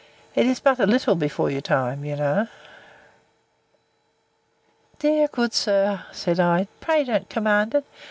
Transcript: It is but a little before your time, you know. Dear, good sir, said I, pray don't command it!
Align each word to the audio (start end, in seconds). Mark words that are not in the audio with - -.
It 0.33 0.47
is 0.47 0.59
but 0.59 0.79
a 0.79 0.87
little 0.87 1.13
before 1.13 1.51
your 1.51 1.61
time, 1.61 2.03
you 2.03 2.15
know. 2.15 2.47
Dear, 4.97 5.27
good 5.27 5.53
sir, 5.53 6.05
said 6.11 6.39
I, 6.39 6.65
pray 6.79 7.03
don't 7.03 7.29
command 7.29 7.75
it! 7.75 7.85